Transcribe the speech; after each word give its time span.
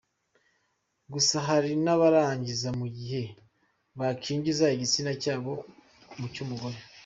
Gusa 1.13 1.35
hari 1.47 1.71
n’abarangiza 1.83 2.69
mu 2.79 2.87
gihe 2.97 3.21
bakinjiza 3.99 4.65
igitsina 4.75 5.11
cyabo 5.23 5.51
mu 6.19 6.27
cy’umugore. 6.35 6.77